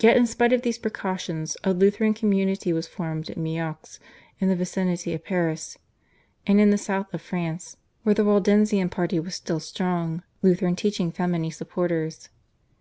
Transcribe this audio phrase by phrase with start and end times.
[0.00, 3.76] Yet in spite of these precautions a Lutheran community was formed at Meaux
[4.40, 5.78] in the vicinity of Paris,
[6.44, 11.12] and in the South of France, where the Waldensian party was still strong, Lutheran teaching
[11.12, 12.30] found many supporters.